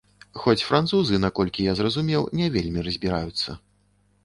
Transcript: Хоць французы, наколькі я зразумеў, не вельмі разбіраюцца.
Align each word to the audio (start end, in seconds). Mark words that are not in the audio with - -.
Хоць 0.43 0.63
французы, 0.67 1.19
наколькі 1.25 1.67
я 1.67 1.77
зразумеў, 1.81 2.21
не 2.41 2.51
вельмі 2.57 2.87
разбіраюцца. 2.91 3.49